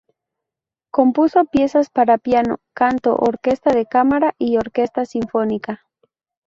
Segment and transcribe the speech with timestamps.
[0.91, 5.83] Compuso piezas para piano, canto, orquesta de cámara y orquesta sinfónica.